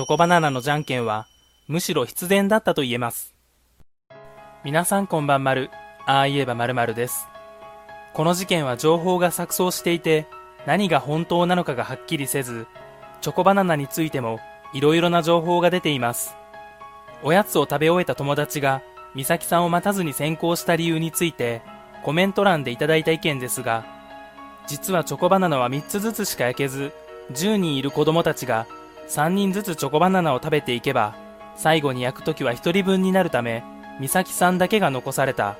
[0.00, 1.26] チョコバナナのじゃんけんは、
[1.68, 3.34] むしろ必然だったと言えます。
[4.64, 5.68] 皆さんこんばんまる、
[6.06, 7.28] ああ言えばまるまるです。
[8.14, 10.26] この事件は情報が錯綜していて、
[10.64, 12.66] 何が本当なのかがはっきりせず、
[13.20, 14.40] チョコバナナについても
[14.72, 16.34] いろいろな情報が出ています。
[17.22, 18.80] おやつを食べ終えた友達が、
[19.14, 21.60] 美咲さんを待たずに先行した理由について、
[22.04, 23.84] コメント欄でいただいた意見ですが、
[24.66, 26.90] 実はチョコバナナは3つずつしか焼けず、
[27.32, 28.66] 10人いる子供たちが
[29.10, 31.16] 3人ずつチョコバナナを食べていけば、
[31.56, 33.64] 最後に焼くときは1人分になるため、
[34.00, 35.56] 美咲さんだけが残された。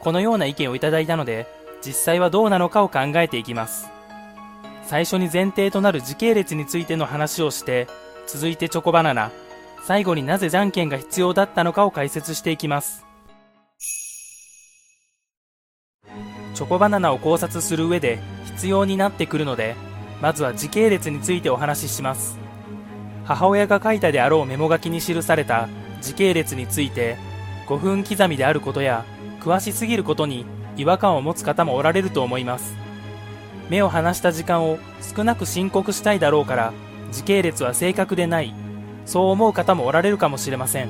[0.00, 1.46] このような意見をいただいたので、
[1.84, 3.90] 実際はどうなのかを考えていきます。
[4.84, 7.88] 最初に前提となる時系列についての話をして、
[8.26, 9.32] 続いてチョコバナナ、
[9.84, 13.04] 最後になぜじゃんけんが必要だったのかを解説していきます。
[16.54, 19.76] チョコバナナを考察する上で必要になってくるので、
[20.22, 22.47] まずは時系列についてお話しします。
[23.28, 25.68] 母親が書いたであろうメモ書きに記された
[26.00, 27.18] 時系列について、
[27.66, 29.04] 5分刻みであることや、
[29.40, 30.46] 詳しすぎることに
[30.78, 32.74] 違和感を持つ方もおられると思います。
[33.68, 34.78] 目を離した時間を
[35.14, 36.72] 少なく申告したいだろうから、
[37.12, 38.54] 時系列は正確でない、
[39.04, 40.88] そう思う方もおられるかもしれません。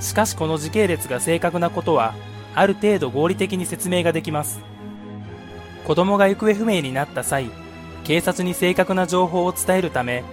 [0.00, 2.14] しかしこの時系列が正確なことは、
[2.56, 4.58] ある程度合理的に説明ができます。
[5.86, 7.52] 子供が行方不明になった際、
[8.02, 10.24] 警察に正確な情報を伝えるため、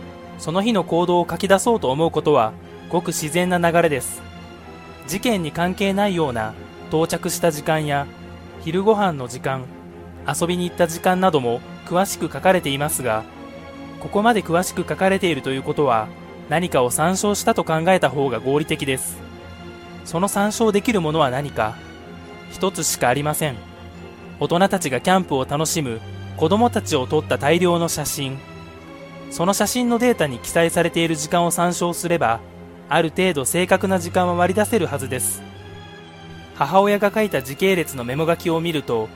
[0.43, 2.51] その日の行動を書き出そうと思うことは、
[2.89, 4.21] ごく自然な流れです。
[5.07, 6.53] 事件に関係ないような
[6.89, 8.07] 到着した時間や、
[8.61, 9.63] 昼ご飯の時間、
[10.27, 13.23] 遊びに行った時間なども詳しく書かれていますが、
[14.01, 16.09] ここまで詳しく書かれているということは、
[16.49, 19.21] 何かを参照したと考えた方が合理的です。
[20.03, 21.77] その参照できるものは何か
[22.51, 23.55] 一つしかありません。
[24.41, 26.01] 大人たちがキャンプを楽しむ
[26.35, 28.37] 子供たちを撮った大量の写真。
[29.33, 32.39] その写真のデータに記載されている時間を参照すれば、
[32.87, 35.41] ある程度正確な時間は割り出せるはずです。
[36.53, 39.09] 母親が書いた時系列のメモ書きを見ると、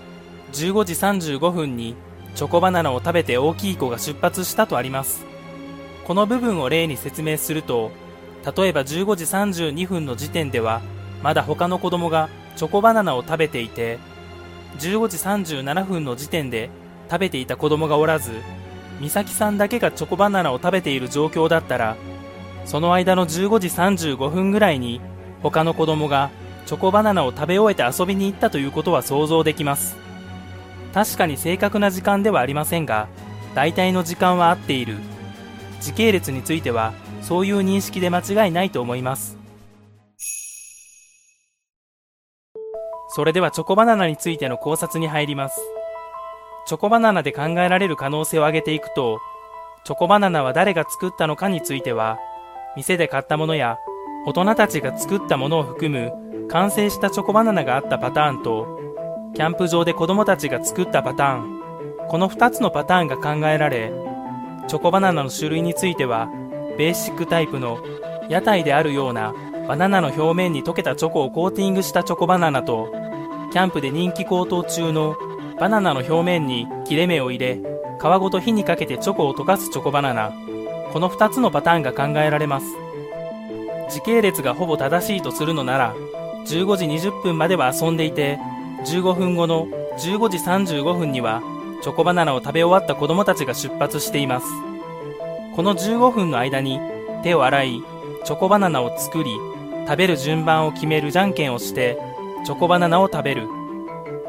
[0.53, 0.93] 15時
[1.35, 1.95] 35分に
[2.33, 5.23] チョコバナナを食べて大きい子が出発したとあります。
[6.03, 7.91] この部分を例に説明すると、
[8.43, 10.81] 例えば15時32分の時点では、
[11.21, 13.99] まだ他の子供がチョコバナナを食べていて、
[14.79, 16.71] 15時37分の時点で
[17.07, 18.31] 食べていた子供がおらず、
[18.99, 21.95] 美咲さんだけがチョコバナナを食べている状況だったら、
[22.65, 25.01] その間の15時35分ぐらいに
[25.41, 26.29] 他の子供が
[26.65, 29.97] チョコバナナを食べ終えて遊びに行ったということは想像できます。
[30.93, 33.07] 確かに正確な時間ではありませんが、
[33.55, 34.97] 大体の時間は合っている。
[35.79, 39.37] 時系列については、そういう認識で間違いないと思います。
[43.09, 45.59] それではチョコバナナについての考察に入ります。
[46.67, 49.21] チョコバナナで考えられる可能性を挙げていくと、
[49.85, 52.19] チョコバナナは誰が作ったのかについては、
[52.75, 53.77] 店で買ったものや
[54.25, 58.67] 大人たちが作ったものを含む完成したチョコバナナがあったパターンと、
[59.33, 61.61] キャンプ場で子供たちが作ったパターン、
[62.09, 63.93] この2つのパターンが考えられ、
[64.67, 66.27] チョコバナナの種類については、
[66.77, 67.79] ベーシックタイプの
[68.27, 69.33] 屋台であるような
[69.69, 72.91] バナナの表面に溶けたチョコをコーティングしたチョコバナナと、
[73.53, 75.15] キャンプで人気高騰中の
[75.59, 77.55] バナナの表面に切れ目を入れ
[77.99, 80.31] 皮ごと火にかけてチョコを溶かすチョコバナナ。
[80.93, 82.67] この2つのパターンが考えられます。
[83.89, 85.95] 時系列がほぼ正しいとするのなら
[86.45, 88.37] 15時20分までは遊んでいて
[88.85, 91.41] 15分後の15時35分には
[91.81, 94.45] チョコバナナを食べ終わった子供たちが出発しています。
[95.55, 96.79] この15分の間に
[97.23, 97.83] 手を洗い
[98.23, 99.31] チョコバナナを作り
[99.87, 101.97] 食べる順番を決めるじゃんけんをして
[102.45, 103.47] チョコバナナを食べる。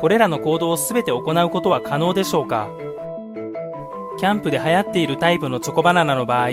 [0.01, 2.69] これらの行動を全て行うことは可能でしょうか？
[4.19, 6.51] キャンプで流行っているタイプのチョコバナナの場合、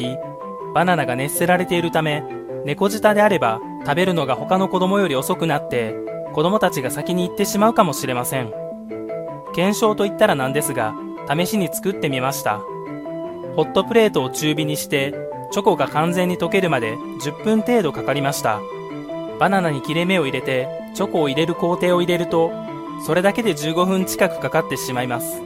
[0.73, 2.23] バナナが熱せられているため、
[2.63, 5.95] 猫舌であれば食べるのが他の子供より遅くなって、
[6.33, 8.51] 子供たちが先に行ってしまうかもしれません。
[9.53, 10.94] 検証と言ったらなんですが、
[11.29, 12.59] 試しに作ってみました。
[13.56, 15.13] ホットプレートを中火にして、
[15.51, 18.59] チョコが完全に溶けるまで10分程度かかりました。
[19.39, 22.51] バナナに切れ目を入れてチョコを入れる工程を入れると
[23.03, 25.42] それだけで15分近くかかってしまいます。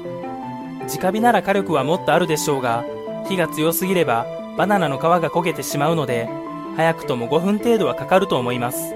[0.98, 2.84] 直火なら火力はもっとあるでしょうが
[3.28, 4.25] 火が強すぎれば
[4.57, 6.28] バナナの皮が焦げてしまうので
[6.75, 8.96] 早くとも5分程度はかかると思います。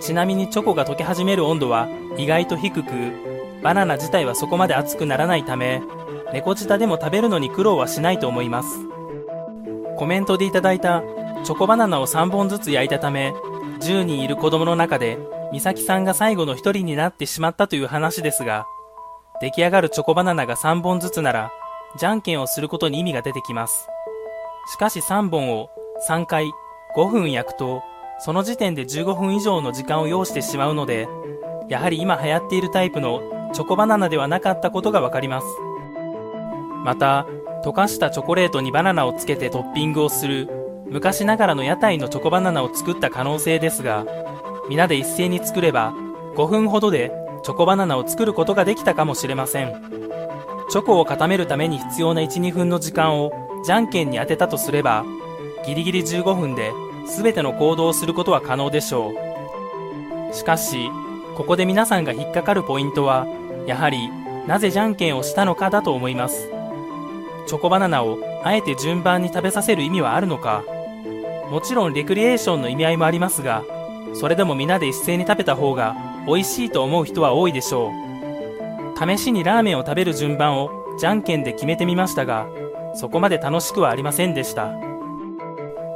[0.00, 2.90] ちなみにチョコが溶け始める温度は意外と低く
[3.62, 5.82] バナナ自体はそこまで熱くならないため
[6.32, 8.68] 猫舌でも食べるのに苦労はしないと思います。
[9.96, 11.02] コメントでいただいた
[11.44, 13.34] チョコバナナを3本ずつ焼いたため
[13.80, 15.18] 10人いる子供の中で
[15.52, 18.66] 美咲さんが最後の1人になってしまったという話ですが、
[19.40, 21.50] 出来上がるチョコバナナが3本ずつなら、
[21.98, 23.88] じゃんけんをすることに意味が出てきます。
[24.72, 25.70] しかし3本を
[26.08, 26.50] 3回
[26.96, 27.82] 5分焼くと、
[28.18, 31.08] その時点で15分以上の時間を要してしまうので、
[31.68, 35.46] やはり今流行っているタイプのチョコバナナではなかったことがわかります。
[36.84, 37.26] また、
[37.64, 40.48] 溶かしたチョコレートにバナナをつけてトッピングをする
[40.90, 44.04] 昔ながらの屋台のチョコバナナを作った可能性ですが、
[44.68, 45.92] 皆で一斉に作れば
[46.36, 47.12] 5分ほどで
[47.42, 49.72] チョコバナナを作ることができたかもしれません。
[50.70, 53.32] チョコを固めるために必要な1、2分の時間を
[53.64, 55.04] じゃんけんに当てたとすれば、
[55.64, 56.72] ギリギリ15分で
[57.06, 59.12] 全ての行動をすることは可能でしょ
[60.30, 60.34] う。
[60.34, 60.90] しかし、
[61.36, 63.26] ここで皆さんが引っかかるポイントは、
[63.66, 64.10] やはり
[64.46, 66.50] なぜじゃんけんをしたのかだと思います。
[67.46, 70.64] チョコバナナをあえて順番に食べさせる意味はあるのか
[71.50, 73.64] もちろんレクリエーションの意味合いもありますが、
[74.18, 75.94] それでも皆で一斉に食べた方が
[76.26, 77.92] 美味しいと思う人は多いでしょう。
[78.98, 82.48] 試しにラーメンを食べる順番をじゃんけんで決めてみましたが、
[82.94, 84.72] そこまで楽しくはありませんでした。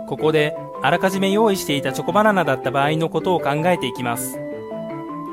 [0.07, 4.39] ここであらかじめ用意していたチョコバナナだった場合のことを考えていきます。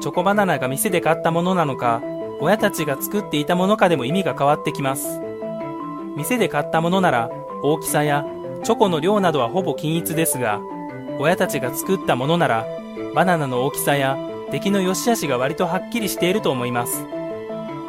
[0.02, 2.02] チョコバナナが店で買ったものなのか、
[2.40, 5.22] 親たちが作っていたものかでも意味が変わってきます。
[6.16, 7.30] 店で買ったものなら
[7.62, 8.26] 大きさや
[8.64, 10.60] チョコの量などはほぼ均一ですが、
[11.20, 12.66] 親たちが作ったものなら、
[13.16, 14.18] バナナの大きさや
[14.52, 17.06] 出来の良し悪しが割とはっきりしていると思います。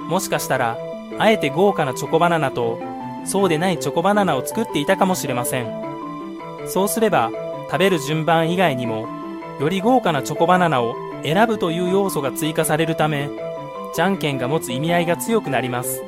[0.09, 0.77] もしかしたら、
[1.19, 2.79] あえて豪華なチョコバナナと、
[3.25, 5.67] そうでないチョコバナナを作っていたかもしれません。
[6.67, 7.31] そうすれば、
[7.71, 9.09] 食べる順番以外にも、
[9.61, 13.31] より豪華なチョコバナナを選ぶという要素が追加されるため、
[13.95, 16.03] じゃんけんが持つ意味合いが強くなります。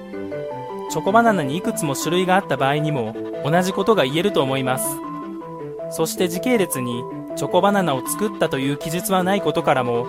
[0.90, 3.14] チョコバナナにいくつも種類があった場合にも
[3.44, 4.86] 同じことが言えると思います。
[5.90, 7.02] そして時系列に
[7.36, 10.06] チョコバナナを作ったという記述はないことからも、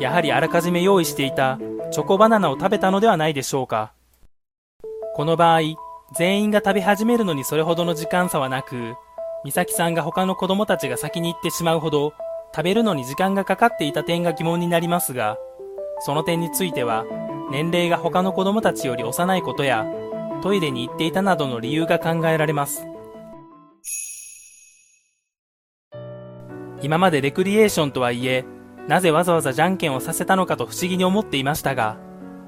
[0.00, 1.58] やはりあらかじめ用意していた
[1.90, 3.92] チョコバナナを食べたのではないでしょうか。
[5.14, 5.60] この場合、
[6.14, 8.94] 全員が食べ始めるのにそれほどの時間差はなく、
[9.44, 12.12] 美咲さんが他の子供たちが先に行ってしまうほど
[12.54, 15.38] 食べるのに時間がかかっていた点が疑問になりますが、
[16.00, 17.04] その点については、
[17.50, 19.86] 年齢が他の子供たちより幼いことや、
[20.42, 22.86] トイレに行っていたなどの理由が考えられます。
[26.82, 28.44] 今までレクリエーションとはいえ、
[28.88, 31.96] なぜわざわざじゃんけんをさせたのかと不思議に思っていましたが、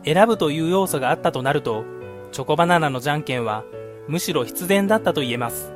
[0.04, 1.84] 選ぶという要素があったとなると、
[2.32, 3.64] チョコバナナのじゃんけんは、
[4.08, 5.72] むしろ必然だったと言えます。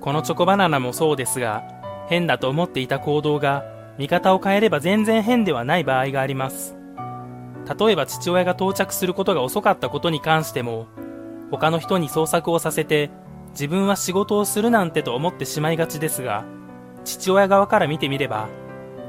[0.00, 1.62] このチョコバナナもそうですが、
[2.08, 3.64] 変だと思っていた行動が、
[3.96, 6.76] 見方を変えれば全然変ではない場合があります。
[7.78, 10.88] 例えば父親が到着することが遅かったことに関しても、
[11.52, 13.10] 他の人に捜索をさせて、
[13.50, 16.44] 自分は仕事をするなんてと思ってしまいがちですが、
[17.04, 18.48] 父親側から見てみれば、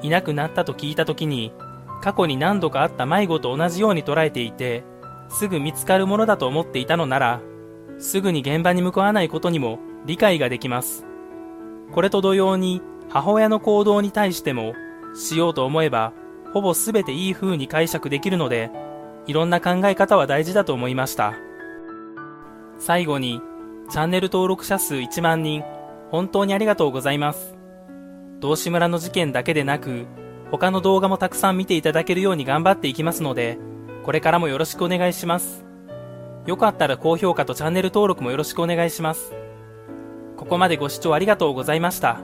[0.02, 1.54] いなくなったと聞いた時に、
[2.02, 4.84] 過去に何度かあった迷子と同じように捉えていて、
[5.30, 7.42] すぐ見つかるものだと思っていたのなら、
[8.00, 11.06] すぐに現場に向かわないことにも理解ができます。
[11.92, 14.74] これと同様に、母親の行動に対しても、
[15.14, 16.14] しようと思えば
[16.54, 18.72] ほぼ全ていい風に解釈できるので、
[19.28, 21.34] いろんな考え方は大事だと思いました。
[22.78, 23.42] 最後に、
[23.90, 25.64] チャンネル登録者数1万人、
[26.10, 27.61] 本当にありがとうございます。
[28.42, 30.08] 道志村の事件だけでなく、
[30.50, 33.60] 他の動画もたくさん見ていただけるように頑張っていきますので、
[34.04, 35.64] これからもよろしくお願いします。
[36.48, 39.32] よかったら高評価とチャンネル登録もよろしくお願いします。
[40.38, 42.20] ここまでご視聴ありがとうございました。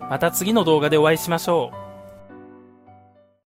[0.00, 1.87] また次の動画でお会いしましょう。